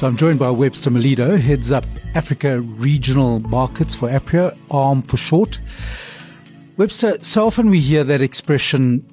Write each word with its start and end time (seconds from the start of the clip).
So 0.00 0.06
I'm 0.06 0.16
joined 0.16 0.38
by 0.38 0.48
Webster 0.48 0.90
Malido, 0.90 1.38
heads 1.38 1.70
up 1.70 1.84
Africa 2.14 2.62
Regional 2.62 3.38
Markets 3.40 3.94
for 3.94 4.08
APRIO, 4.08 4.56
ARM 4.70 5.02
for 5.02 5.18
short. 5.18 5.60
Webster, 6.78 7.22
so 7.22 7.46
often 7.46 7.68
we 7.68 7.80
hear 7.80 8.02
that 8.04 8.22
expression, 8.22 9.06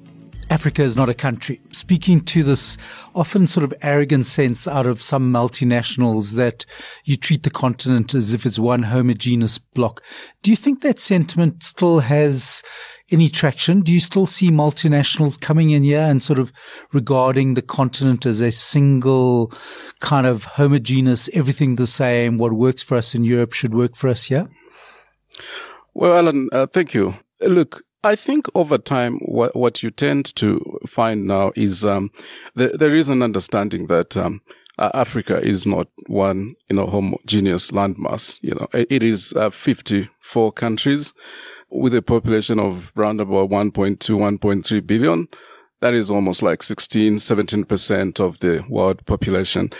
Africa 0.48 0.82
is 0.82 0.96
not 0.96 1.10
a 1.10 1.14
country, 1.14 1.60
speaking 1.72 2.22
to 2.22 2.42
this 2.42 2.78
often 3.14 3.46
sort 3.46 3.64
of 3.64 3.74
arrogant 3.82 4.24
sense 4.24 4.66
out 4.66 4.86
of 4.86 5.02
some 5.02 5.30
multinationals 5.30 6.36
that 6.36 6.64
you 7.04 7.18
treat 7.18 7.42
the 7.42 7.50
continent 7.50 8.14
as 8.14 8.32
if 8.32 8.46
it's 8.46 8.58
one 8.58 8.84
homogeneous 8.84 9.58
block. 9.58 10.02
Do 10.40 10.48
you 10.50 10.56
think 10.56 10.80
that 10.80 10.98
sentiment 10.98 11.64
still 11.64 11.98
has 11.98 12.62
any 13.10 13.28
traction? 13.28 13.80
Do 13.80 13.92
you 13.92 14.00
still 14.00 14.26
see 14.26 14.50
multinationals 14.50 15.40
coming 15.40 15.70
in 15.70 15.82
here 15.82 16.00
and 16.00 16.22
sort 16.22 16.38
of 16.38 16.52
regarding 16.92 17.54
the 17.54 17.62
continent 17.62 18.26
as 18.26 18.40
a 18.40 18.52
single 18.52 19.52
kind 20.00 20.26
of 20.26 20.44
homogeneous, 20.44 21.28
everything 21.32 21.76
the 21.76 21.86
same, 21.86 22.38
what 22.38 22.52
works 22.52 22.82
for 22.82 22.96
us 22.96 23.14
in 23.14 23.24
Europe 23.24 23.52
should 23.52 23.74
work 23.74 23.96
for 23.96 24.08
us 24.08 24.24
here? 24.24 24.48
Well, 25.94 26.16
Alan, 26.16 26.48
uh, 26.52 26.66
thank 26.66 26.94
you. 26.94 27.14
Look, 27.40 27.82
I 28.04 28.14
think 28.14 28.46
over 28.54 28.78
time, 28.78 29.18
what, 29.20 29.56
what 29.56 29.82
you 29.82 29.90
tend 29.90 30.34
to 30.36 30.78
find 30.86 31.26
now 31.26 31.52
is 31.56 31.84
um, 31.84 32.10
the, 32.54 32.68
there 32.68 32.94
is 32.94 33.08
an 33.08 33.22
understanding 33.22 33.86
that 33.88 34.16
um, 34.16 34.40
Africa 34.78 35.40
is 35.40 35.66
not 35.66 35.88
one, 36.06 36.54
you 36.68 36.76
know, 36.76 36.86
homogeneous 36.86 37.72
landmass. 37.72 38.38
You 38.42 38.54
know, 38.54 38.68
it 38.72 39.02
is 39.02 39.32
uh, 39.32 39.50
54 39.50 40.52
countries 40.52 41.12
with 41.70 41.94
a 41.94 42.02
population 42.02 42.58
of 42.58 42.92
around 42.96 43.20
about 43.20 43.50
1.2, 43.50 43.98
1.3 43.98 44.86
billion. 44.86 45.28
That 45.80 45.94
is 45.94 46.10
almost 46.10 46.42
like 46.42 46.62
16, 46.62 47.16
17% 47.16 48.20
of 48.20 48.40
the 48.40 48.64
world 48.68 49.04
population. 49.06 49.70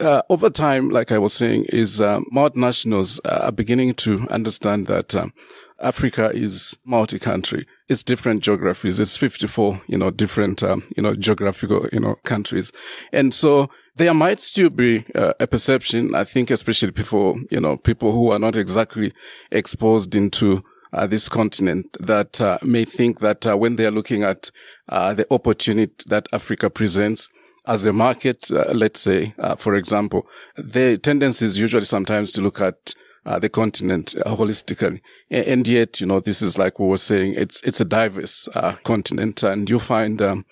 Uh, 0.00 0.22
over 0.28 0.50
time, 0.50 0.90
like 0.90 1.12
I 1.12 1.18
was 1.18 1.32
saying, 1.32 1.66
is 1.68 2.00
uh, 2.00 2.20
multinationals 2.32 3.20
are 3.24 3.52
beginning 3.52 3.94
to 3.94 4.26
understand 4.28 4.88
that 4.88 5.14
um, 5.14 5.32
Africa 5.80 6.30
is 6.34 6.76
multi-country. 6.84 7.66
It's 7.88 8.02
different 8.02 8.42
geographies. 8.42 8.98
It's 8.98 9.16
54, 9.16 9.82
you 9.86 9.98
know, 9.98 10.10
different, 10.10 10.62
um, 10.64 10.82
you 10.96 11.02
know, 11.02 11.14
geographical, 11.14 11.86
you 11.92 12.00
know, 12.00 12.16
countries. 12.24 12.72
And 13.12 13.32
so 13.32 13.70
there 13.94 14.14
might 14.14 14.40
still 14.40 14.70
be 14.70 15.04
uh, 15.14 15.34
a 15.38 15.46
perception, 15.46 16.14
I 16.14 16.24
think, 16.24 16.50
especially 16.50 16.90
before, 16.90 17.36
you 17.50 17.60
know, 17.60 17.76
people 17.76 18.12
who 18.12 18.30
are 18.30 18.38
not 18.40 18.56
exactly 18.56 19.12
exposed 19.52 20.14
into 20.14 20.64
uh, 20.94 21.06
this 21.06 21.28
continent 21.28 21.96
that 21.98 22.40
uh, 22.40 22.58
may 22.62 22.84
think 22.84 23.18
that 23.20 23.46
uh, 23.46 23.56
when 23.56 23.76
they 23.76 23.84
are 23.84 23.90
looking 23.90 24.22
at 24.22 24.50
uh, 24.88 25.12
the 25.12 25.26
opportunity 25.32 25.92
that 26.06 26.28
Africa 26.32 26.70
presents 26.70 27.30
as 27.66 27.84
a 27.84 27.92
market, 27.92 28.50
uh, 28.50 28.64
let's 28.72 29.00
say, 29.00 29.34
uh, 29.38 29.56
for 29.56 29.74
example, 29.74 30.26
the 30.56 30.96
tendency 30.98 31.46
is 31.46 31.58
usually 31.58 31.84
sometimes 31.84 32.30
to 32.32 32.40
look 32.40 32.60
at 32.60 32.94
the 33.40 33.48
continent 33.48 34.14
holistically, 34.26 35.00
and 35.30 35.66
yet, 35.66 35.98
you 35.98 36.06
know, 36.06 36.20
this 36.20 36.42
is 36.42 36.58
like 36.58 36.78
we 36.78 36.86
were 36.86 36.98
saying, 36.98 37.32
it's 37.34 37.62
it's 37.62 37.80
a 37.80 37.84
diverse 37.84 38.48
continent, 38.84 39.42
and 39.42 39.68
you 39.68 39.78
find. 39.78 40.20
Um, 40.22 40.44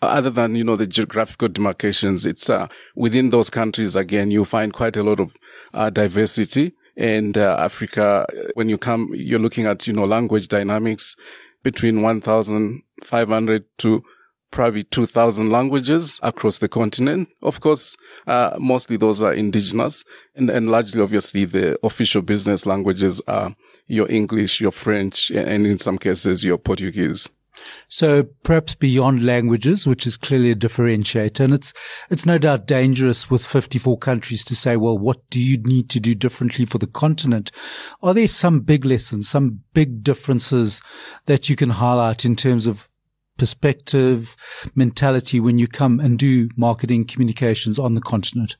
other 0.00 0.30
than 0.30 0.54
you 0.54 0.62
know 0.62 0.76
the 0.76 0.86
geographical 0.86 1.48
demarcations, 1.48 2.24
it's 2.24 2.48
within 2.94 3.30
those 3.30 3.50
countries 3.50 3.96
again 3.96 4.30
you 4.30 4.44
find 4.44 4.72
quite 4.72 4.96
a 4.96 5.02
lot 5.02 5.18
of 5.18 5.34
diversity 5.92 6.74
and 6.98 7.38
uh, 7.38 7.56
Africa, 7.60 8.26
when 8.54 8.68
you 8.68 8.76
come, 8.76 9.08
you're 9.14 9.38
looking 9.38 9.66
at, 9.66 9.86
you 9.86 9.92
know, 9.92 10.04
language 10.04 10.48
dynamics 10.48 11.14
between 11.62 12.02
1,500 12.02 13.64
to 13.78 14.02
probably 14.50 14.82
2,000 14.82 15.50
languages 15.50 16.18
across 16.22 16.58
the 16.58 16.68
continent. 16.68 17.28
Of 17.40 17.60
course, 17.60 17.96
uh, 18.26 18.56
mostly 18.58 18.96
those 18.96 19.22
are 19.22 19.32
indigenous 19.32 20.04
and, 20.34 20.50
and 20.50 20.70
largely, 20.70 21.00
obviously, 21.00 21.44
the 21.44 21.78
official 21.86 22.20
business 22.20 22.66
languages 22.66 23.20
are 23.28 23.54
your 23.86 24.10
English, 24.10 24.60
your 24.60 24.72
French, 24.72 25.30
and 25.30 25.66
in 25.66 25.78
some 25.78 25.98
cases, 25.98 26.42
your 26.42 26.58
Portuguese. 26.58 27.28
So 27.88 28.24
perhaps 28.42 28.74
beyond 28.74 29.24
languages, 29.24 29.86
which 29.86 30.06
is 30.06 30.16
clearly 30.16 30.50
a 30.50 30.56
differentiator. 30.56 31.40
And 31.40 31.54
it's, 31.54 31.72
it's 32.10 32.26
no 32.26 32.38
doubt 32.38 32.66
dangerous 32.66 33.30
with 33.30 33.44
54 33.44 33.98
countries 33.98 34.44
to 34.44 34.54
say, 34.54 34.76
well, 34.76 34.98
what 34.98 35.28
do 35.30 35.40
you 35.40 35.58
need 35.58 35.88
to 35.90 36.00
do 36.00 36.14
differently 36.14 36.64
for 36.64 36.78
the 36.78 36.86
continent? 36.86 37.50
Are 38.02 38.14
there 38.14 38.28
some 38.28 38.60
big 38.60 38.84
lessons, 38.84 39.28
some 39.28 39.60
big 39.72 40.02
differences 40.02 40.82
that 41.26 41.48
you 41.48 41.56
can 41.56 41.70
highlight 41.70 42.24
in 42.24 42.36
terms 42.36 42.66
of 42.66 42.88
perspective, 43.38 44.36
mentality 44.74 45.40
when 45.40 45.58
you 45.58 45.66
come 45.66 46.00
and 46.00 46.18
do 46.18 46.48
marketing 46.56 47.06
communications 47.06 47.78
on 47.78 47.94
the 47.94 48.00
continent? 48.00 48.56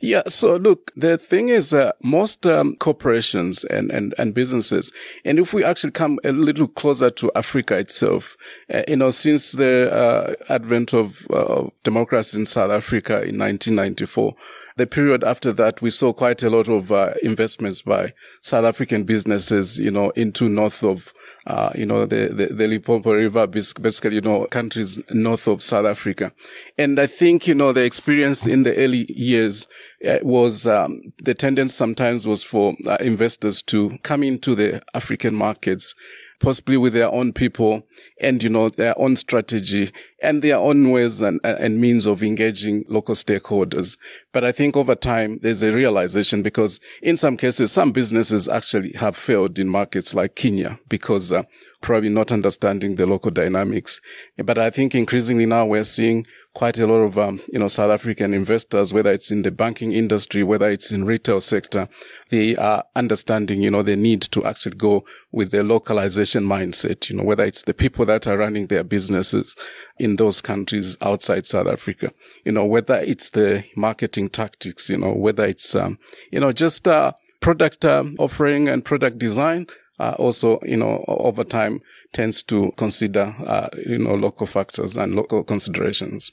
Yeah. 0.00 0.22
So 0.28 0.56
look, 0.56 0.92
the 0.94 1.16
thing 1.16 1.48
is, 1.48 1.72
uh, 1.72 1.92
most 2.02 2.44
um, 2.46 2.76
corporations 2.76 3.64
and, 3.64 3.90
and, 3.90 4.14
and 4.18 4.34
businesses, 4.34 4.92
and 5.24 5.38
if 5.38 5.52
we 5.52 5.64
actually 5.64 5.92
come 5.92 6.18
a 6.22 6.32
little 6.32 6.68
closer 6.68 7.10
to 7.10 7.32
Africa 7.34 7.78
itself, 7.78 8.36
uh, 8.72 8.82
you 8.86 8.96
know, 8.96 9.10
since 9.10 9.52
the 9.52 9.90
uh, 9.92 10.52
advent 10.52 10.92
of 10.92 11.26
uh, 11.30 11.68
democracy 11.82 12.38
in 12.38 12.46
South 12.46 12.70
Africa 12.70 13.14
in 13.14 13.38
1994, 13.38 14.34
the 14.76 14.86
period 14.86 15.24
after 15.24 15.52
that, 15.54 15.80
we 15.80 15.90
saw 15.90 16.12
quite 16.12 16.42
a 16.42 16.50
lot 16.50 16.68
of 16.68 16.92
uh, 16.92 17.14
investments 17.22 17.82
by 17.82 18.12
South 18.42 18.64
African 18.64 19.04
businesses, 19.04 19.78
you 19.78 19.90
know, 19.90 20.10
into 20.10 20.50
north 20.50 20.84
of, 20.84 21.14
uh, 21.46 21.70
you 21.74 21.86
know, 21.86 22.04
the, 22.04 22.28
the, 22.28 22.46
the 22.54 22.68
Limpopo 22.68 23.12
River, 23.12 23.46
basically, 23.46 24.16
you 24.16 24.20
know, 24.20 24.46
countries 24.46 24.98
north 25.10 25.48
of 25.48 25.62
South 25.62 25.86
Africa. 25.86 26.30
And 26.76 26.98
I 26.98 27.06
think, 27.06 27.46
you 27.46 27.54
know, 27.54 27.72
the 27.72 27.84
experience 27.84 28.44
in 28.44 28.64
the 28.64 28.76
early 28.76 29.06
years 29.10 29.66
uh, 30.06 30.18
was, 30.22 30.66
um, 30.66 31.00
the 31.22 31.34
tendency 31.34 31.72
sometimes 31.72 32.26
was 32.26 32.44
for 32.44 32.76
uh, 32.86 32.98
investors 33.00 33.62
to 33.62 33.96
come 34.02 34.22
into 34.22 34.54
the 34.54 34.82
African 34.94 35.34
markets 35.34 35.94
possibly 36.40 36.76
with 36.76 36.92
their 36.92 37.10
own 37.10 37.32
people 37.32 37.82
and, 38.20 38.42
you 38.42 38.48
know, 38.48 38.68
their 38.68 38.98
own 38.98 39.16
strategy 39.16 39.92
and 40.22 40.42
their 40.42 40.56
own 40.58 40.90
ways 40.90 41.20
and, 41.20 41.40
and 41.44 41.80
means 41.80 42.06
of 42.06 42.22
engaging 42.22 42.84
local 42.88 43.14
stakeholders. 43.14 43.96
But 44.32 44.44
I 44.44 44.52
think 44.52 44.76
over 44.76 44.94
time, 44.94 45.38
there's 45.42 45.62
a 45.62 45.72
realization 45.72 46.42
because 46.42 46.80
in 47.02 47.16
some 47.16 47.36
cases, 47.36 47.72
some 47.72 47.92
businesses 47.92 48.48
actually 48.48 48.92
have 48.92 49.16
failed 49.16 49.58
in 49.58 49.68
markets 49.68 50.14
like 50.14 50.36
Kenya 50.36 50.78
because 50.88 51.32
uh, 51.32 51.42
probably 51.80 52.08
not 52.08 52.32
understanding 52.32 52.96
the 52.96 53.06
local 53.06 53.30
dynamics. 53.30 54.00
But 54.36 54.58
I 54.58 54.70
think 54.70 54.94
increasingly 54.94 55.46
now 55.46 55.66
we're 55.66 55.84
seeing 55.84 56.26
quite 56.56 56.78
a 56.78 56.86
lot 56.86 57.00
of, 57.00 57.18
um, 57.18 57.38
you 57.52 57.58
know, 57.58 57.68
South 57.68 57.90
African 57.90 58.32
investors, 58.32 58.90
whether 58.90 59.12
it's 59.12 59.30
in 59.30 59.42
the 59.42 59.50
banking 59.50 59.92
industry, 59.92 60.42
whether 60.42 60.70
it's 60.70 60.90
in 60.90 61.04
retail 61.04 61.38
sector, 61.38 61.86
they 62.30 62.56
are 62.56 62.82
understanding, 62.96 63.60
you 63.60 63.70
know, 63.70 63.82
the 63.82 63.94
need 63.94 64.22
to 64.22 64.42
actually 64.42 64.74
go 64.74 65.04
with 65.32 65.50
the 65.50 65.62
localization 65.62 66.44
mindset, 66.44 67.10
you 67.10 67.16
know, 67.16 67.24
whether 67.24 67.44
it's 67.44 67.60
the 67.64 67.74
people 67.74 68.06
that 68.06 68.26
are 68.26 68.38
running 68.38 68.68
their 68.68 68.82
businesses 68.82 69.54
in 69.98 70.16
those 70.16 70.40
countries 70.40 70.96
outside 71.02 71.44
South 71.44 71.66
Africa, 71.66 72.10
you 72.46 72.52
know, 72.52 72.64
whether 72.64 72.96
it's 73.00 73.32
the 73.32 73.62
marketing 73.76 74.30
tactics, 74.30 74.88
you 74.88 74.96
know, 74.96 75.12
whether 75.12 75.44
it's, 75.44 75.74
um, 75.74 75.98
you 76.32 76.40
know, 76.40 76.52
just, 76.52 76.88
uh, 76.88 77.12
product 77.40 77.84
um, 77.84 78.16
offering 78.18 78.66
and 78.66 78.82
product 78.82 79.18
design 79.18 79.66
uh, 79.98 80.14
also, 80.18 80.58
you 80.62 80.76
know, 80.76 81.04
over 81.08 81.44
time 81.44 81.80
tends 82.12 82.42
to 82.44 82.72
consider, 82.76 83.34
uh, 83.46 83.68
you 83.86 83.98
know, 83.98 84.14
local 84.14 84.46
factors 84.46 84.96
and 84.96 85.14
local 85.14 85.42
considerations. 85.42 86.32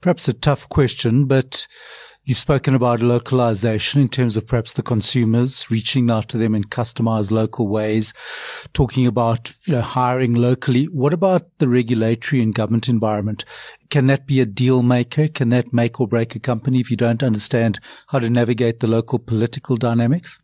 Perhaps 0.00 0.28
a 0.28 0.32
tough 0.32 0.68
question, 0.68 1.26
but 1.26 1.66
you've 2.28 2.38
spoken 2.38 2.74
about 2.74 3.00
localization 3.00 4.02
in 4.02 4.08
terms 4.08 4.36
of 4.36 4.46
perhaps 4.46 4.74
the 4.74 4.82
consumers 4.82 5.70
reaching 5.70 6.10
out 6.10 6.28
to 6.28 6.36
them 6.36 6.54
in 6.54 6.62
customized 6.62 7.30
local 7.30 7.66
ways, 7.66 8.12
talking 8.74 9.06
about 9.06 9.54
you 9.64 9.72
know, 9.72 9.80
hiring 9.80 10.34
locally. 10.34 10.84
What 10.84 11.14
about 11.14 11.46
the 11.58 11.68
regulatory 11.68 12.42
and 12.42 12.54
government 12.54 12.88
environment? 12.88 13.44
Can 13.88 14.06
that 14.06 14.26
be 14.26 14.40
a 14.40 14.46
deal 14.46 14.82
maker? 14.82 15.28
Can 15.28 15.48
that 15.48 15.72
make 15.72 15.98
or 15.98 16.06
break 16.06 16.36
a 16.36 16.38
company 16.38 16.78
if 16.78 16.90
you 16.90 16.96
don't 16.98 17.22
understand 17.22 17.80
how 18.08 18.18
to 18.18 18.28
navigate 18.28 18.80
the 18.80 18.86
local 18.86 19.18
political 19.18 19.76
dynamics? 19.76 20.38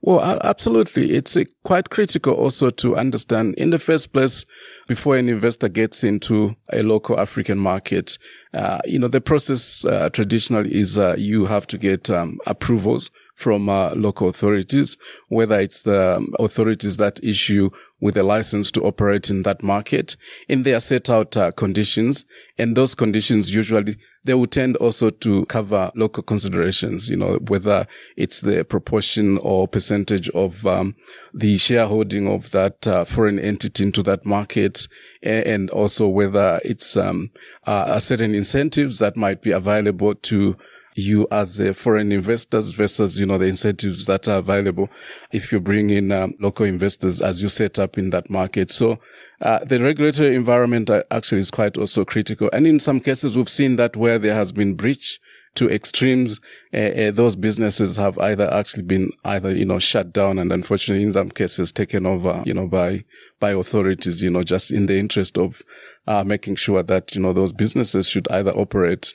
Well, 0.00 0.20
absolutely. 0.44 1.10
It's 1.10 1.36
quite 1.64 1.90
critical 1.90 2.32
also 2.32 2.70
to 2.70 2.96
understand 2.96 3.56
in 3.56 3.70
the 3.70 3.78
first 3.78 4.12
place, 4.12 4.46
before 4.86 5.16
an 5.16 5.28
investor 5.28 5.68
gets 5.68 6.04
into 6.04 6.54
a 6.72 6.82
local 6.82 7.18
African 7.18 7.58
market, 7.58 8.16
uh, 8.54 8.78
you 8.84 8.98
know, 8.98 9.08
the 9.08 9.20
process 9.20 9.84
uh, 9.84 10.08
traditionally 10.10 10.74
is 10.74 10.96
uh, 10.96 11.16
you 11.18 11.46
have 11.46 11.66
to 11.68 11.78
get 11.78 12.08
um, 12.10 12.38
approvals 12.46 13.10
from 13.38 13.68
uh, 13.68 13.94
local 13.94 14.28
authorities, 14.28 14.96
whether 15.28 15.60
it's 15.60 15.82
the 15.82 16.16
um, 16.16 16.34
authorities 16.40 16.96
that 16.96 17.22
issue 17.22 17.70
with 18.00 18.16
a 18.16 18.22
license 18.24 18.72
to 18.72 18.82
operate 18.82 19.30
in 19.30 19.44
that 19.44 19.62
market. 19.62 20.16
And 20.48 20.64
they 20.64 20.74
are 20.74 20.80
set 20.80 21.08
out 21.08 21.36
uh, 21.36 21.52
conditions, 21.52 22.26
and 22.58 22.76
those 22.76 22.96
conditions 22.96 23.54
usually 23.54 23.96
they 24.24 24.34
will 24.34 24.48
tend 24.48 24.76
also 24.76 25.10
to 25.10 25.46
cover 25.46 25.92
local 25.94 26.24
considerations, 26.24 27.08
you 27.08 27.16
know, 27.16 27.38
whether 27.46 27.86
it's 28.16 28.40
the 28.40 28.64
proportion 28.64 29.38
or 29.38 29.68
percentage 29.68 30.28
of 30.30 30.66
um, 30.66 30.96
the 31.32 31.56
shareholding 31.58 32.26
of 32.26 32.50
that 32.50 32.86
uh, 32.88 33.04
foreign 33.04 33.38
entity 33.38 33.84
into 33.84 34.02
that 34.02 34.26
market, 34.26 34.88
and 35.22 35.70
also 35.70 36.08
whether 36.08 36.60
it's 36.64 36.96
um, 36.96 37.30
uh, 37.66 38.00
certain 38.00 38.34
incentives 38.34 38.98
that 38.98 39.16
might 39.16 39.42
be 39.42 39.52
available 39.52 40.14
to 40.16 40.56
you 40.98 41.26
as 41.30 41.60
a 41.60 41.72
foreign 41.72 42.12
investors 42.12 42.70
versus, 42.70 43.18
you 43.18 43.26
know, 43.26 43.38
the 43.38 43.46
incentives 43.46 44.06
that 44.06 44.26
are 44.26 44.38
available 44.38 44.88
if 45.32 45.52
you 45.52 45.60
bring 45.60 45.90
in 45.90 46.10
um, 46.10 46.34
local 46.40 46.66
investors 46.66 47.20
as 47.20 47.40
you 47.40 47.48
set 47.48 47.78
up 47.78 47.96
in 47.96 48.10
that 48.10 48.28
market. 48.28 48.70
So, 48.70 48.98
uh, 49.40 49.60
the 49.64 49.80
regulatory 49.80 50.34
environment 50.34 50.90
uh, 50.90 51.04
actually 51.10 51.40
is 51.40 51.50
quite 51.50 51.78
also 51.78 52.04
critical. 52.04 52.50
And 52.52 52.66
in 52.66 52.80
some 52.80 53.00
cases, 53.00 53.36
we've 53.36 53.48
seen 53.48 53.76
that 53.76 53.96
where 53.96 54.18
there 54.18 54.34
has 54.34 54.50
been 54.50 54.74
breach 54.74 55.20
to 55.54 55.70
extremes, 55.70 56.40
uh, 56.74 56.76
uh, 56.76 57.10
those 57.10 57.36
businesses 57.36 57.96
have 57.96 58.18
either 58.18 58.52
actually 58.52 58.82
been 58.82 59.10
either, 59.24 59.52
you 59.52 59.64
know, 59.64 59.78
shut 59.78 60.12
down 60.12 60.38
and 60.38 60.52
unfortunately 60.52 61.04
in 61.04 61.12
some 61.12 61.30
cases 61.30 61.72
taken 61.72 62.06
over, 62.06 62.42
you 62.44 62.54
know, 62.54 62.66
by, 62.66 63.04
by 63.40 63.50
authorities, 63.50 64.22
you 64.22 64.30
know, 64.30 64.42
just 64.42 64.70
in 64.70 64.86
the 64.86 64.98
interest 64.98 65.38
of, 65.38 65.62
uh, 66.06 66.22
making 66.22 66.56
sure 66.56 66.82
that, 66.82 67.14
you 67.14 67.20
know, 67.20 67.32
those 67.32 67.52
businesses 67.52 68.08
should 68.08 68.28
either 68.30 68.52
operate 68.52 69.14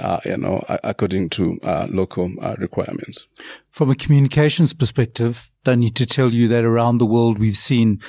uh, 0.00 0.20
you 0.24 0.36
know, 0.36 0.64
according 0.82 1.28
to 1.30 1.58
uh, 1.62 1.86
local 1.90 2.32
uh, 2.40 2.56
requirements. 2.58 3.26
From 3.70 3.90
a 3.90 3.94
communications 3.94 4.72
perspective, 4.72 5.50
don't 5.64 5.80
need 5.80 5.96
to 5.96 6.06
tell 6.06 6.32
you 6.32 6.48
that 6.48 6.64
around 6.64 6.98
the 6.98 7.06
world 7.06 7.38
we've 7.38 7.56
seen 7.56 8.00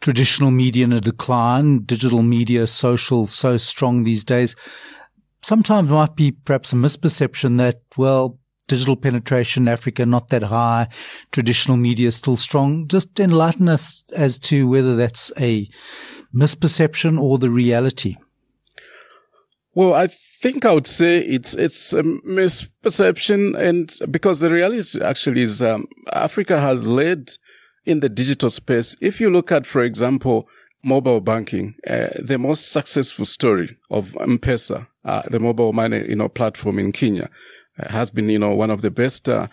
traditional 0.00 0.50
media 0.50 0.84
in 0.84 0.92
a 0.92 1.00
decline, 1.00 1.84
digital 1.84 2.22
media, 2.22 2.66
social 2.66 3.26
so 3.26 3.56
strong 3.56 4.04
these 4.04 4.24
days. 4.24 4.56
Sometimes 5.42 5.90
it 5.90 5.94
might 5.94 6.16
be 6.16 6.32
perhaps 6.32 6.72
a 6.72 6.76
misperception 6.76 7.58
that, 7.58 7.80
well, 7.96 8.38
digital 8.66 8.96
penetration 8.96 9.64
in 9.64 9.68
Africa 9.68 10.04
not 10.06 10.28
that 10.28 10.42
high, 10.44 10.88
traditional 11.32 11.76
media 11.76 12.12
still 12.12 12.36
strong. 12.36 12.86
Just 12.86 13.18
enlighten 13.18 13.68
us 13.68 14.04
as 14.14 14.38
to 14.40 14.68
whether 14.68 14.94
that's 14.94 15.32
a 15.40 15.68
misperception 16.34 17.18
or 17.20 17.38
the 17.38 17.50
reality. 17.50 18.16
Well, 19.78 19.94
I 19.94 20.08
think 20.08 20.64
I 20.64 20.72
would 20.72 20.88
say 20.88 21.20
it's 21.20 21.54
it's 21.54 21.92
a 21.92 22.02
misperception, 22.02 23.56
and 23.56 23.96
because 24.10 24.40
the 24.40 24.50
reality 24.50 25.00
actually 25.00 25.42
is 25.42 25.62
um, 25.62 25.86
Africa 26.12 26.58
has 26.58 26.84
led 26.84 27.30
in 27.84 28.00
the 28.00 28.08
digital 28.08 28.50
space. 28.50 28.96
If 29.00 29.20
you 29.20 29.30
look 29.30 29.52
at, 29.52 29.66
for 29.66 29.84
example, 29.84 30.48
mobile 30.82 31.20
banking, 31.20 31.76
uh, 31.88 32.08
the 32.18 32.38
most 32.38 32.72
successful 32.72 33.24
story 33.24 33.76
of 33.88 34.16
M-Pesa, 34.18 34.88
uh, 35.04 35.22
the 35.30 35.38
mobile 35.38 35.72
money 35.72 36.04
you 36.08 36.16
know 36.16 36.28
platform 36.28 36.80
in 36.80 36.90
Kenya, 36.90 37.30
uh, 37.78 37.88
has 37.88 38.10
been 38.10 38.28
you 38.28 38.40
know 38.40 38.52
one 38.56 38.70
of 38.70 38.82
the 38.82 38.90
best. 38.90 39.28
Uh, 39.28 39.46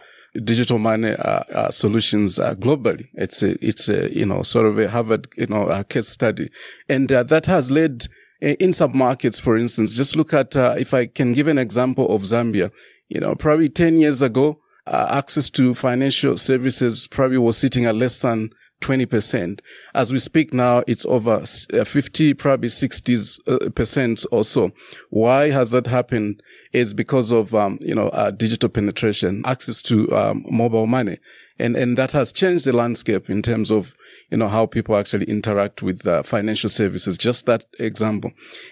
digital 0.43 0.79
money 0.79 1.11
uh, 1.11 1.43
uh, 1.53 1.71
solutions 1.71 2.39
globally. 2.39 3.07
It's 3.13 3.41
a, 3.41 3.51
it's 3.65 3.87
a, 3.87 4.13
you 4.13 4.25
know, 4.25 4.41
sort 4.41 4.65
of 4.65 4.77
a 4.77 4.89
Harvard, 4.89 5.29
you 5.37 5.47
know, 5.47 5.81
case 5.85 6.09
study. 6.09 6.49
And 6.89 7.07
that 7.07 7.45
has 7.45 7.71
led 7.71 8.07
in 8.45 8.73
some 8.73 8.95
markets, 8.95 9.39
for 9.39 9.57
instance, 9.57 9.93
just 9.93 10.15
look 10.15 10.33
at, 10.33 10.55
uh, 10.55 10.75
if 10.77 10.93
I 10.93 11.07
can 11.07 11.33
give 11.33 11.47
an 11.47 11.57
example 11.57 12.13
of 12.13 12.21
Zambia, 12.23 12.71
you 13.09 13.19
know, 13.19 13.35
probably 13.35 13.69
10 13.69 13.97
years 13.97 14.21
ago, 14.21 14.59
uh, 14.87 15.07
access 15.09 15.49
to 15.51 15.73
financial 15.73 16.37
services 16.37 17.07
probably 17.07 17.39
was 17.39 17.57
sitting 17.57 17.85
at 17.85 17.95
less 17.95 18.21
than 18.21 18.51
20%. 18.81 19.61
As 19.95 20.11
we 20.11 20.19
speak 20.19 20.53
now, 20.53 20.83
it's 20.85 21.05
over 21.05 21.43
uh, 21.73 21.83
50, 21.83 22.33
probably 22.35 22.69
60 22.69 23.17
uh, 23.47 23.69
percent 23.73 24.25
or 24.31 24.43
so. 24.43 24.71
Why 25.09 25.49
has 25.49 25.71
that 25.71 25.87
happened? 25.87 26.43
Is 26.71 26.93
because 26.93 27.31
of, 27.31 27.55
um, 27.55 27.79
you 27.81 27.95
know, 27.95 28.09
uh, 28.09 28.31
digital 28.31 28.69
penetration, 28.69 29.41
access 29.45 29.81
to 29.83 30.15
um, 30.15 30.45
mobile 30.49 30.87
money. 30.87 31.17
And, 31.57 31.75
and 31.75 31.97
that 31.97 32.11
has 32.11 32.33
changed 32.33 32.65
the 32.65 32.73
landscape 32.73 33.29
in 33.29 33.41
terms 33.41 33.71
of 33.71 33.95
you 34.29 34.37
know, 34.37 34.47
how 34.47 34.65
people 34.65 34.95
actually 34.95 35.25
interact 35.25 35.83
with 35.83 36.05
uh, 36.07 36.23
financial 36.23 36.69
services. 36.69 37.17
Just 37.17 37.45
that 37.45 37.65
example. 37.79 38.31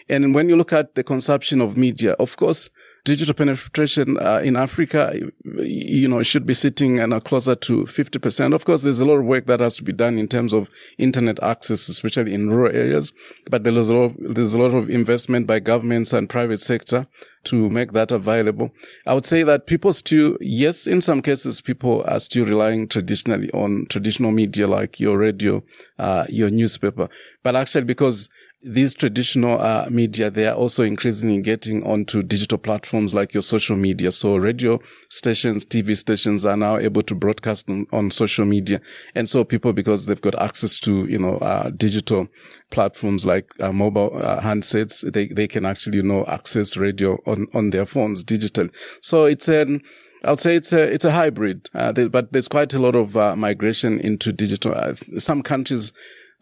And 0.09 0.33
when 0.33 0.49
you 0.49 0.55
look 0.55 0.73
at 0.73 0.95
the 0.95 1.03
consumption 1.03 1.61
of 1.61 1.77
media, 1.77 2.13
of 2.13 2.37
course, 2.37 2.69
digital 3.05 3.33
penetration 3.33 4.17
uh, 4.17 4.39
in 4.43 4.55
Africa, 4.55 5.13
you 5.43 6.07
know, 6.07 6.23
should 6.23 6.45
be 6.45 6.53
sitting 6.53 6.99
and 6.99 7.13
uh, 7.13 7.19
closer 7.19 7.53
to 7.53 7.83
50%. 7.83 8.53
Of 8.53 8.63
course, 8.63 8.83
there's 8.83 9.01
a 9.01 9.05
lot 9.05 9.17
of 9.17 9.25
work 9.25 9.45
that 9.47 9.59
has 9.59 9.75
to 9.77 9.83
be 9.83 9.91
done 9.91 10.17
in 10.17 10.27
terms 10.27 10.53
of 10.53 10.69
internet 10.97 11.41
access, 11.43 11.89
especially 11.89 12.33
in 12.33 12.49
rural 12.49 12.73
areas. 12.73 13.11
But 13.49 13.63
there's 13.63 13.89
a 13.89 13.93
lot 13.93 14.03
of, 14.03 14.35
there's 14.35 14.53
a 14.53 14.59
lot 14.59 14.73
of 14.73 14.89
investment 14.89 15.47
by 15.47 15.59
governments 15.59 16.13
and 16.13 16.29
private 16.29 16.61
sector 16.61 17.07
to 17.45 17.69
make 17.69 17.91
that 17.91 18.11
available. 18.11 18.71
I 19.05 19.13
would 19.13 19.25
say 19.25 19.43
that 19.43 19.67
people 19.67 19.91
still, 19.91 20.37
yes, 20.39 20.87
in 20.87 21.01
some 21.01 21.21
cases, 21.21 21.59
people 21.59 22.05
are 22.07 22.21
still 22.21 22.45
relying 22.45 22.87
traditionally 22.87 23.51
on 23.51 23.87
traditional 23.89 24.31
media 24.31 24.65
like 24.65 25.01
your 25.01 25.17
radio, 25.17 25.61
uh, 25.99 26.25
your 26.29 26.49
newspaper. 26.49 27.09
But 27.43 27.57
actually, 27.57 27.83
because 27.83 28.29
these 28.63 28.93
traditional 28.93 29.59
uh, 29.59 29.87
media, 29.89 30.29
they 30.29 30.47
are 30.47 30.55
also 30.55 30.83
increasingly 30.83 31.41
getting 31.41 31.83
onto 31.83 32.23
digital 32.23 32.57
platforms 32.57 33.13
like 33.13 33.33
your 33.33 33.43
social 33.43 33.75
media. 33.75 34.11
So 34.11 34.37
radio 34.37 34.79
stations, 35.09 35.65
TV 35.65 35.97
stations 35.97 36.45
are 36.45 36.55
now 36.55 36.77
able 36.77 37.03
to 37.03 37.15
broadcast 37.15 37.69
on, 37.69 37.85
on 37.91 38.09
social 38.09 38.45
media. 38.45 38.79
And 39.15 39.27
so 39.27 39.43
people, 39.43 39.73
because 39.73 40.05
they've 40.05 40.21
got 40.21 40.39
access 40.41 40.79
to, 40.79 41.05
you 41.05 41.19
know, 41.19 41.37
uh, 41.37 41.71
digital 41.71 42.29
platforms 42.71 43.25
like 43.25 43.51
uh, 43.59 43.73
mobile 43.73 44.11
uh, 44.15 44.39
handsets, 44.39 45.11
they, 45.11 45.27
they 45.27 45.47
can 45.47 45.65
actually, 45.65 45.97
you 45.97 46.03
know, 46.03 46.25
access 46.27 46.77
radio 46.77 47.19
on, 47.25 47.47
on 47.53 47.71
their 47.71 47.85
phones 47.85 48.23
digital. 48.23 48.69
So 49.01 49.25
it's 49.25 49.49
an, 49.49 49.81
I'll 50.23 50.37
say 50.37 50.55
it's 50.55 50.71
a 50.71 50.81
it's 50.81 51.03
a 51.03 51.11
hybrid, 51.11 51.69
uh, 51.73 51.91
but 51.91 52.31
there's 52.31 52.47
quite 52.47 52.73
a 52.73 52.79
lot 52.79 52.95
of 52.95 53.17
uh, 53.17 53.35
migration 53.35 53.99
into 53.99 54.31
digital. 54.31 54.73
Uh, 54.73 54.93
some 55.17 55.43
countries 55.43 55.91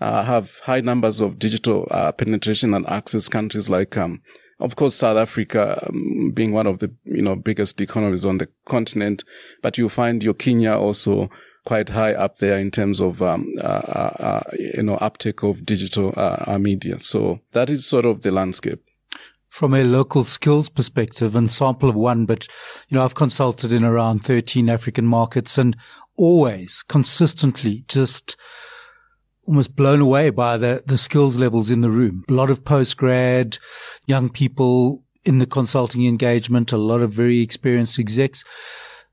uh, 0.01 0.24
have 0.24 0.59
high 0.63 0.81
numbers 0.81 1.19
of 1.19 1.39
digital 1.39 1.88
uh, 1.92 2.12
penetration 2.12 2.74
and 2.74 2.88
access 2.88 3.27
countries 3.27 3.69
like, 3.69 3.95
um, 3.95 4.21
of 4.59 4.75
course, 4.75 4.95
South 4.95 5.18
Africa 5.18 5.88
um, 5.88 6.31
being 6.33 6.51
one 6.51 6.68
of 6.68 6.80
the, 6.80 6.94
you 7.06 7.21
know, 7.21 7.36
biggest 7.36 7.80
economies 7.80 8.25
on 8.25 8.39
the 8.39 8.48
continent, 8.65 9.24
but 9.62 9.77
you 9.77 9.88
find 9.88 10.24
your 10.24 10.33
Kenya 10.33 10.74
also 10.74 11.30
quite 11.65 11.89
high 11.89 12.13
up 12.13 12.39
there 12.39 12.57
in 12.57 12.71
terms 12.71 13.00
of, 13.00 13.21
um, 13.21 13.53
uh, 13.59 13.68
uh, 13.68 14.13
uh 14.19 14.44
you 14.57 14.83
know, 14.83 14.95
uptake 14.95 15.44
of 15.44 15.65
digital 15.65 16.13
uh, 16.18 16.57
media. 16.59 17.00
So 17.00 17.39
that 17.51 17.69
is 17.69 17.86
sort 17.86 18.06
of 18.06 18.24
the 18.24 18.31
landscape 18.31 18.81
from 19.50 19.74
a 19.74 19.83
local 19.83 20.24
skills 20.24 20.69
perspective 20.69 21.36
and 21.36 21.51
sample 21.51 21.89
of 21.89 21.95
one, 21.95 22.25
but 22.25 22.48
you 22.88 22.95
know, 22.95 23.03
I've 23.03 23.15
consulted 23.15 23.71
in 23.74 23.83
around 23.83 24.24
13 24.24 24.69
African 24.69 25.06
markets 25.06 25.57
and 25.57 25.75
always 26.15 26.83
consistently 26.88 27.83
just 27.89 28.38
almost 29.51 29.75
blown 29.75 30.00
away 30.00 30.30
by 30.30 30.56
the, 30.56 30.81
the 30.86 30.98
skills 30.98 31.38
levels 31.38 31.69
in 31.69 31.81
the 31.81 31.92
room. 31.92 32.24
A 32.30 32.33
lot 32.33 32.50
of 32.50 32.63
post 32.63 32.95
grad, 32.95 33.57
young 34.06 34.30
people 34.30 35.03
in 35.25 35.39
the 35.39 35.46
consulting 35.46 36.08
engagement, 36.08 36.72
a 36.72 36.77
lot 36.77 37.01
of 37.01 37.12
very 37.12 37.41
experienced 37.41 38.00
execs. 38.00 38.46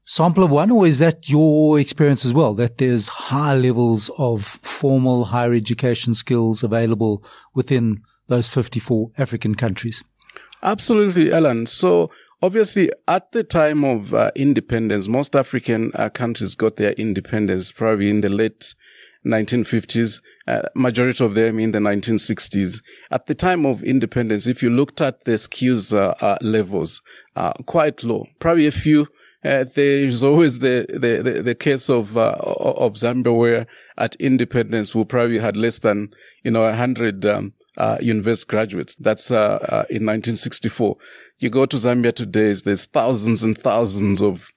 Sample 0.05 0.45
of 0.45 0.53
one, 0.53 0.71
or 0.71 0.87
is 0.87 1.01
that 1.01 1.29
your 1.29 1.81
experience 1.81 2.25
as 2.25 2.33
well? 2.33 2.55
That 2.55 2.79
there's 2.79 3.09
high 3.09 3.57
levels 3.57 4.13
of 4.17 4.45
formal 4.45 5.25
higher 5.25 5.53
education 5.53 6.15
skills 6.15 6.63
available 6.63 7.25
within 7.55 8.01
those 8.29 8.47
54 8.47 9.11
African 9.19 9.57
countries? 9.57 10.05
Absolutely, 10.63 11.33
Alan. 11.33 11.67
So 11.67 12.13
obviously 12.41 12.93
at 13.09 13.33
the 13.33 13.43
time 13.43 13.83
of 13.83 14.15
uh, 14.15 14.31
independence, 14.37 15.09
most 15.09 15.35
African 15.35 15.91
uh, 15.97 16.11
countries 16.11 16.55
got 16.55 16.77
their 16.77 16.93
independence 16.93 17.73
probably 17.73 18.09
in 18.09 18.21
the 18.21 18.29
late 18.29 18.77
1950s, 19.27 20.21
uh, 20.47 20.63
majority 20.75 21.25
of 21.25 21.35
them 21.35 21.59
in 21.59 21.73
the 21.73 21.79
1960s. 21.79 22.81
At 23.11 23.27
the 23.27 23.35
time 23.35 23.67
of 23.67 23.83
independence, 23.83 24.47
if 24.47 24.63
you 24.63 24.71
looked 24.71 25.01
at 25.01 25.25
the 25.25 25.39
skills 25.39 25.93
uh, 25.93 26.15
uh, 26.21 26.39
levels, 26.41 27.03
uh, 27.37 27.53
quite 27.67 28.03
low, 28.03 28.27
probably 28.39 28.67
a 28.67 28.73
few. 28.73 29.07
Uh, 29.45 29.65
there's 29.75 30.23
always 30.23 30.59
the, 30.59 30.85
the, 30.89 31.23
the, 31.23 31.43
the 31.43 31.55
case 31.55 31.89
of, 31.89 32.17
uh, 32.19 32.35
of 32.41 32.95
Zambia 32.95 33.37
where 33.37 33.67
at 33.97 34.17
independence 34.17 34.95
we 34.95 35.05
probably 35.05 35.39
had 35.39 35.57
less 35.57 35.79
than, 35.79 36.13
you 36.43 36.51
know, 36.51 36.65
a 36.65 36.75
hundred, 36.75 37.25
um, 37.25 37.53
university 38.01 38.51
graduates. 38.51 38.97
That's, 38.97 39.31
in 39.31 39.37
1964. 39.37 40.97
You 41.39 41.51
go 41.51 41.67
to 41.67 41.77
Zambia 41.77 42.13
today, 42.13 42.53
there's 42.55 42.87
thousands 42.87 43.45
and 43.45 43.57
thousands 43.57 44.21
of, 44.21 44.53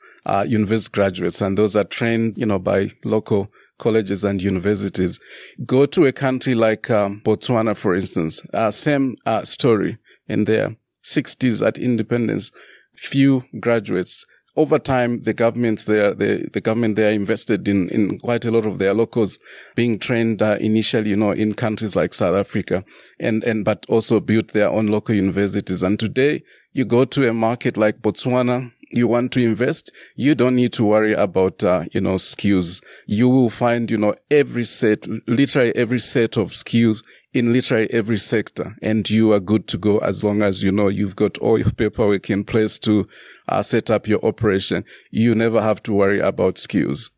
university 0.45 0.91
graduates 0.91 1.41
and 1.41 1.57
those 1.57 1.75
are 1.75 1.83
trained, 1.83 2.37
you 2.37 2.45
know, 2.45 2.59
by 2.59 2.91
local 3.03 3.51
colleges 3.81 4.23
and 4.23 4.41
universities. 4.41 5.19
Go 5.65 5.85
to 5.87 6.05
a 6.05 6.13
country 6.13 6.55
like 6.55 6.89
um, 6.89 7.21
Botswana, 7.25 7.75
for 7.75 7.93
instance, 7.93 8.41
uh, 8.53 8.71
same 8.71 9.17
uh, 9.25 9.43
story 9.43 9.97
in 10.27 10.45
their 10.45 10.77
60s 11.03 11.65
at 11.65 11.77
independence, 11.77 12.51
few 12.95 13.43
graduates. 13.59 14.25
Over 14.55 14.79
time, 14.79 15.23
the 15.23 15.33
governments 15.33 15.85
there, 15.85 16.13
the, 16.13 16.47
the 16.53 16.61
government 16.61 16.95
there 16.97 17.11
invested 17.11 17.67
in, 17.67 17.89
in 17.89 18.19
quite 18.19 18.45
a 18.45 18.51
lot 18.51 18.65
of 18.65 18.77
their 18.77 18.93
locals 18.93 19.39
being 19.75 19.97
trained 19.97 20.41
uh, 20.41 20.57
initially, 20.59 21.09
you 21.09 21.15
know, 21.15 21.31
in 21.31 21.53
countries 21.53 21.95
like 21.95 22.13
South 22.13 22.35
Africa 22.35 22.83
and, 23.19 23.43
and, 23.45 23.65
but 23.65 23.85
also 23.87 24.19
built 24.19 24.49
their 24.49 24.69
own 24.69 24.87
local 24.87 25.15
universities. 25.15 25.81
And 25.81 25.97
today 25.97 26.43
you 26.73 26.85
go 26.85 27.05
to 27.05 27.29
a 27.29 27.33
market 27.33 27.77
like 27.77 28.01
Botswana, 28.01 28.71
you 28.93 29.07
want 29.07 29.31
to 29.33 29.39
invest, 29.43 29.91
you 30.15 30.35
don't 30.35 30.55
need 30.55 30.73
to 30.73 30.83
worry 30.83 31.13
about, 31.13 31.63
uh, 31.63 31.83
you 31.91 32.01
know, 32.01 32.17
skills. 32.17 32.81
You 33.07 33.29
will 33.29 33.49
find, 33.49 33.89
you 33.89 33.97
know, 33.97 34.13
every 34.29 34.63
set, 34.63 35.07
literally 35.27 35.75
every 35.75 35.99
set 35.99 36.37
of 36.37 36.55
skills 36.55 37.03
in 37.33 37.53
literally 37.53 37.91
every 37.93 38.17
sector 38.17 38.75
and 38.81 39.09
you 39.09 39.31
are 39.31 39.39
good 39.39 39.67
to 39.67 39.77
go 39.77 39.99
as 39.99 40.23
long 40.23 40.41
as 40.41 40.61
you 40.61 40.71
know 40.71 40.89
you've 40.89 41.15
got 41.15 41.37
all 41.37 41.57
your 41.57 41.71
paperwork 41.71 42.29
in 42.29 42.43
place 42.43 42.77
to 42.77 43.07
uh, 43.47 43.63
set 43.63 43.89
up 43.89 44.07
your 44.07 44.23
operation. 44.25 44.83
You 45.11 45.33
never 45.33 45.61
have 45.61 45.81
to 45.83 45.93
worry 45.93 46.19
about 46.19 46.57
skills. 46.57 47.11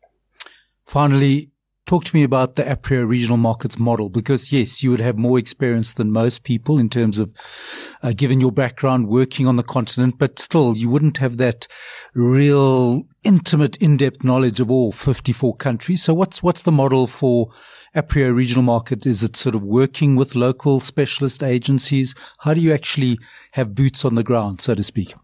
Finally, 0.84 1.50
talk 1.86 2.04
to 2.04 2.16
me 2.16 2.22
about 2.22 2.56
the 2.56 2.62
APRIO 2.62 3.06
regional 3.06 3.36
markets 3.36 3.78
model 3.78 4.08
because 4.08 4.52
yes, 4.52 4.82
you 4.82 4.90
would 4.90 5.00
have 5.00 5.18
more 5.18 5.38
experience 5.38 5.94
than 5.94 6.10
most 6.10 6.42
people 6.42 6.78
in 6.78 6.88
terms 6.88 7.18
of 7.18 7.34
uh, 8.02 8.12
given 8.12 8.40
your 8.40 8.52
background 8.52 9.08
working 9.08 9.46
on 9.46 9.56
the 9.56 9.62
continent, 9.62 10.18
but 10.18 10.38
still 10.38 10.76
you 10.76 10.88
wouldn't 10.88 11.18
have 11.18 11.36
that 11.36 11.68
real 12.14 13.02
intimate, 13.22 13.76
in-depth 13.76 14.24
knowledge 14.24 14.60
of 14.60 14.70
all 14.70 14.92
54 14.92 15.56
countries. 15.56 16.02
So 16.02 16.14
what's, 16.14 16.42
what's 16.42 16.62
the 16.62 16.72
model 16.72 17.06
for 17.06 17.50
APRIO 17.94 18.34
regional 18.34 18.62
market? 18.62 19.04
Is 19.04 19.22
it 19.22 19.36
sort 19.36 19.54
of 19.54 19.62
working 19.62 20.16
with 20.16 20.34
local 20.34 20.80
specialist 20.80 21.42
agencies? 21.42 22.14
How 22.38 22.54
do 22.54 22.60
you 22.60 22.72
actually 22.72 23.18
have 23.52 23.74
boots 23.74 24.04
on 24.04 24.14
the 24.14 24.24
ground, 24.24 24.60
so 24.60 24.74
to 24.74 24.82
speak? 24.82 25.14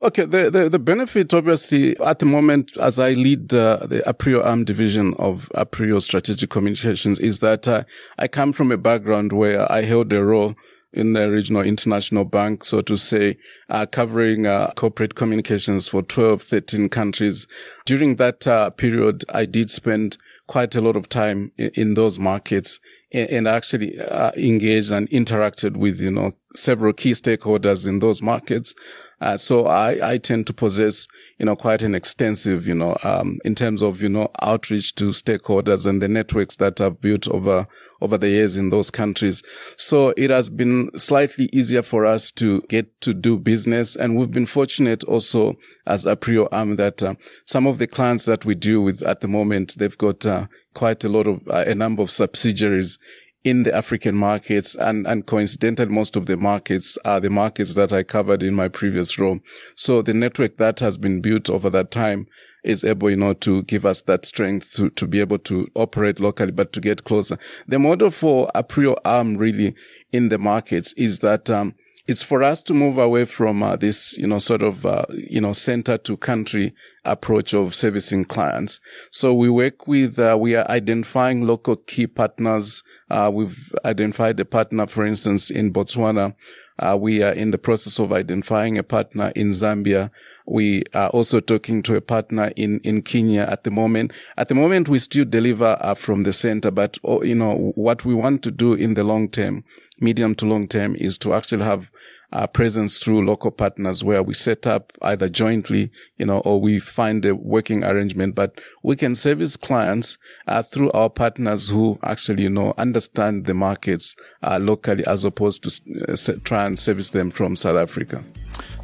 Okay, 0.00 0.26
the, 0.26 0.48
the, 0.48 0.68
the, 0.68 0.78
benefit 0.78 1.34
obviously 1.34 1.98
at 1.98 2.20
the 2.20 2.24
moment 2.24 2.76
as 2.76 3.00
I 3.00 3.14
lead 3.14 3.52
uh, 3.52 3.78
the 3.84 4.00
APRIO 4.06 4.44
ARM 4.44 4.64
division 4.64 5.12
of 5.14 5.50
APRIO 5.56 6.00
Strategic 6.00 6.50
Communications 6.50 7.18
is 7.18 7.40
that 7.40 7.66
uh, 7.66 7.82
I 8.16 8.28
come 8.28 8.52
from 8.52 8.70
a 8.70 8.76
background 8.76 9.32
where 9.32 9.70
I 9.70 9.82
held 9.82 10.12
a 10.12 10.22
role 10.22 10.54
in 10.92 11.14
the 11.14 11.28
regional 11.28 11.62
international 11.62 12.24
bank, 12.24 12.62
so 12.62 12.80
to 12.80 12.96
say, 12.96 13.38
uh, 13.70 13.86
covering 13.86 14.46
uh, 14.46 14.70
corporate 14.76 15.16
communications 15.16 15.88
for 15.88 16.02
12, 16.02 16.42
13 16.42 16.88
countries. 16.90 17.48
During 17.84 18.16
that 18.16 18.46
uh, 18.46 18.70
period, 18.70 19.24
I 19.34 19.46
did 19.46 19.68
spend 19.68 20.16
quite 20.46 20.76
a 20.76 20.80
lot 20.80 20.94
of 20.94 21.08
time 21.08 21.50
in, 21.56 21.70
in 21.74 21.94
those 21.94 22.20
markets 22.20 22.78
and, 23.12 23.30
and 23.30 23.48
actually 23.48 23.98
uh, 24.00 24.32
engaged 24.36 24.90
and 24.90 25.08
interacted 25.10 25.76
with, 25.76 26.00
you 26.00 26.10
know, 26.10 26.32
several 26.54 26.92
key 26.92 27.12
stakeholders 27.12 27.86
in 27.86 27.98
those 27.98 28.22
markets. 28.22 28.74
Uh, 29.20 29.36
so 29.36 29.66
I, 29.66 30.12
I 30.12 30.18
tend 30.18 30.46
to 30.46 30.52
possess, 30.52 31.08
you 31.38 31.46
know, 31.46 31.56
quite 31.56 31.82
an 31.82 31.94
extensive, 31.94 32.68
you 32.68 32.74
know, 32.74 32.96
um, 33.02 33.38
in 33.44 33.56
terms 33.56 33.82
of, 33.82 34.00
you 34.00 34.08
know, 34.08 34.30
outreach 34.42 34.94
to 34.94 35.06
stakeholders 35.08 35.86
and 35.86 36.00
the 36.00 36.06
networks 36.06 36.56
that 36.56 36.80
I've 36.80 37.00
built 37.00 37.26
over, 37.28 37.66
over 38.00 38.16
the 38.16 38.28
years 38.28 38.56
in 38.56 38.70
those 38.70 38.92
countries. 38.92 39.42
So 39.76 40.14
it 40.16 40.30
has 40.30 40.50
been 40.50 40.90
slightly 40.96 41.48
easier 41.52 41.82
for 41.82 42.06
us 42.06 42.30
to 42.32 42.62
get 42.68 43.00
to 43.00 43.12
do 43.12 43.38
business. 43.38 43.96
And 43.96 44.16
we've 44.16 44.30
been 44.30 44.46
fortunate 44.46 45.02
also 45.04 45.54
as 45.86 46.06
APRIO 46.06 46.48
Arm 46.52 46.76
that 46.76 47.02
uh, 47.02 47.14
some 47.44 47.66
of 47.66 47.78
the 47.78 47.88
clients 47.88 48.24
that 48.26 48.44
we 48.44 48.54
deal 48.54 48.82
with 48.82 49.02
at 49.02 49.20
the 49.20 49.28
moment, 49.28 49.74
they've 49.78 49.98
got 49.98 50.24
uh, 50.24 50.46
quite 50.78 51.02
a 51.02 51.08
lot 51.08 51.26
of, 51.26 51.40
uh, 51.48 51.64
a 51.66 51.74
number 51.74 52.02
of 52.02 52.08
subsidiaries 52.08 53.00
in 53.42 53.64
the 53.64 53.74
African 53.74 54.14
markets 54.14 54.76
and, 54.76 55.08
and 55.08 55.26
coincidentally, 55.26 55.92
most 55.92 56.14
of 56.14 56.26
the 56.26 56.36
markets 56.36 56.96
are 57.04 57.18
the 57.18 57.30
markets 57.30 57.74
that 57.74 57.92
I 57.92 58.04
covered 58.04 58.44
in 58.44 58.54
my 58.54 58.68
previous 58.68 59.18
role. 59.18 59.40
So 59.74 60.02
the 60.02 60.14
network 60.14 60.56
that 60.58 60.78
has 60.78 60.96
been 60.96 61.20
built 61.20 61.50
over 61.50 61.68
that 61.70 61.90
time 61.90 62.28
is 62.62 62.84
able, 62.84 63.10
you 63.10 63.16
know, 63.16 63.34
to 63.34 63.62
give 63.64 63.84
us 63.84 64.02
that 64.02 64.24
strength 64.24 64.74
to, 64.76 64.90
to 64.90 65.06
be 65.08 65.18
able 65.18 65.38
to 65.40 65.66
operate 65.74 66.20
locally, 66.20 66.52
but 66.52 66.72
to 66.74 66.80
get 66.80 67.02
closer. 67.02 67.38
The 67.66 67.80
model 67.80 68.10
for 68.10 68.48
APRIO 68.54 68.94
arm 69.04 69.36
really 69.36 69.74
in 70.12 70.28
the 70.28 70.38
markets 70.38 70.92
is 70.92 71.18
that, 71.20 71.50
um, 71.50 71.74
it's 72.08 72.22
for 72.22 72.42
us 72.42 72.62
to 72.62 72.72
move 72.72 72.96
away 72.96 73.26
from 73.26 73.62
uh, 73.62 73.76
this, 73.76 74.16
you 74.16 74.26
know, 74.26 74.38
sort 74.38 74.62
of, 74.62 74.86
uh, 74.86 75.04
you 75.12 75.42
know, 75.42 75.52
center 75.52 75.98
to 75.98 76.16
country 76.16 76.74
approach 77.04 77.52
of 77.52 77.74
servicing 77.74 78.24
clients. 78.24 78.80
So 79.10 79.34
we 79.34 79.50
work 79.50 79.86
with, 79.86 80.18
uh, 80.18 80.38
we 80.40 80.56
are 80.56 80.66
identifying 80.70 81.46
local 81.46 81.76
key 81.76 82.06
partners. 82.06 82.82
Uh, 83.10 83.30
we've 83.32 83.58
identified 83.84 84.40
a 84.40 84.46
partner, 84.46 84.86
for 84.86 85.04
instance, 85.04 85.50
in 85.50 85.70
Botswana. 85.70 86.34
Uh, 86.78 86.96
we 86.98 87.22
are 87.22 87.32
in 87.32 87.50
the 87.50 87.58
process 87.58 87.98
of 87.98 88.10
identifying 88.10 88.78
a 88.78 88.82
partner 88.82 89.30
in 89.36 89.50
Zambia. 89.50 90.10
We 90.46 90.84
are 90.94 91.10
also 91.10 91.40
talking 91.40 91.82
to 91.82 91.96
a 91.96 92.00
partner 92.00 92.52
in, 92.56 92.80
in 92.84 93.02
Kenya 93.02 93.42
at 93.42 93.64
the 93.64 93.70
moment. 93.70 94.14
At 94.38 94.48
the 94.48 94.54
moment, 94.54 94.88
we 94.88 94.98
still 94.98 95.26
deliver 95.26 95.76
uh, 95.80 95.94
from 95.94 96.22
the 96.22 96.32
center, 96.32 96.70
but, 96.70 96.96
oh, 97.04 97.22
you 97.22 97.34
know, 97.34 97.72
what 97.74 98.06
we 98.06 98.14
want 98.14 98.42
to 98.44 98.50
do 98.50 98.72
in 98.72 98.94
the 98.94 99.04
long 99.04 99.28
term 99.28 99.64
medium 100.00 100.34
to 100.36 100.46
long 100.46 100.68
term 100.68 100.94
is 100.96 101.18
to 101.18 101.34
actually 101.34 101.64
have 101.64 101.90
a 102.30 102.46
presence 102.46 102.98
through 102.98 103.24
local 103.24 103.50
partners 103.50 104.04
where 104.04 104.22
we 104.22 104.34
set 104.34 104.66
up 104.66 104.92
either 105.00 105.28
jointly, 105.28 105.90
you 106.18 106.26
know, 106.26 106.40
or 106.40 106.60
we 106.60 106.78
find 106.78 107.24
a 107.24 107.34
working 107.34 107.82
arrangement, 107.84 108.34
but 108.34 108.60
we 108.82 108.96
can 108.96 109.14
service 109.14 109.56
clients 109.56 110.18
uh, 110.46 110.62
through 110.62 110.90
our 110.92 111.08
partners 111.08 111.68
who 111.68 111.98
actually, 112.02 112.42
you 112.42 112.50
know, 112.50 112.74
understand 112.76 113.46
the 113.46 113.54
markets 113.54 114.14
uh, 114.42 114.58
locally 114.60 115.06
as 115.06 115.24
opposed 115.24 115.62
to 115.62 116.12
uh, 116.12 116.38
try 116.44 116.66
and 116.66 116.78
service 116.78 117.10
them 117.10 117.30
from 117.30 117.56
South 117.56 117.76
Africa. 117.76 118.22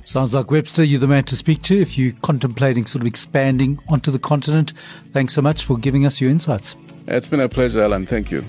Sounds 0.03 0.33
like 0.33 0.51
Webster, 0.51 0.85
you're 0.85 1.01
the 1.01 1.09
man 1.09 1.25
to 1.25 1.37
speak 1.37 1.63
to 1.63 1.79
if 1.79 1.99
you're 1.99 2.13
contemplating 2.23 2.87
sort 2.87 3.03
of 3.03 3.07
expanding 3.07 3.79
onto 3.89 4.11
the 4.11 4.19
continent. 4.19 4.73
Thanks 5.13 5.35
so 5.35 5.43
much 5.43 5.65
for 5.65 5.77
giving 5.77 6.07
us 6.07 6.21
your 6.21 6.31
insights. 6.31 6.77
It's 7.07 7.27
been 7.27 7.41
a 7.41 7.49
pleasure, 7.49 7.83
Alan. 7.83 8.07
Thank 8.07 8.31
you. 8.31 8.45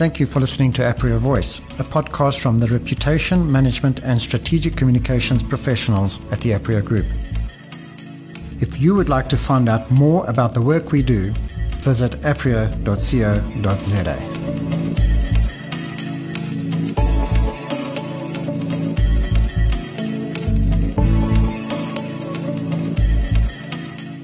Thank 0.00 0.18
you 0.18 0.24
for 0.24 0.40
listening 0.40 0.72
to 0.72 0.82
APRIO 0.82 1.18
Voice, 1.18 1.58
a 1.78 1.84
podcast 1.84 2.40
from 2.40 2.58
the 2.58 2.66
reputation, 2.68 3.52
management, 3.52 4.00
and 4.02 4.18
strategic 4.18 4.74
communications 4.74 5.42
professionals 5.42 6.18
at 6.30 6.38
the 6.38 6.52
APRIO 6.52 6.82
Group. 6.82 7.04
If 8.62 8.80
you 8.80 8.94
would 8.94 9.10
like 9.10 9.28
to 9.28 9.36
find 9.36 9.68
out 9.68 9.90
more 9.90 10.24
about 10.24 10.54
the 10.54 10.62
work 10.62 10.90
we 10.90 11.02
do, 11.02 11.34
visit 11.82 12.12
aprio.co.za. 12.22 14.16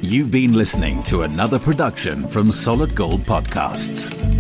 You've 0.01 0.31
been 0.31 0.55
listening 0.55 1.03
to 1.03 1.21
another 1.21 1.59
production 1.59 2.27
from 2.29 2.51
Solid 2.51 2.95
Gold 2.95 3.27
Podcasts. 3.27 4.36